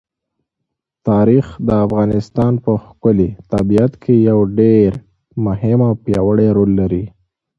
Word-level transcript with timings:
تاریخ 1.07 1.45
د 1.67 1.69
افغانستان 1.85 2.53
په 2.63 2.71
ښکلي 2.85 3.29
طبیعت 3.51 3.93
کې 4.03 4.13
یو 4.29 4.39
ډېر 4.59 4.89
مهم 5.45 5.79
او 5.87 5.93
پیاوړی 6.03 6.47
رول 6.57 6.71
لري. 6.79 7.03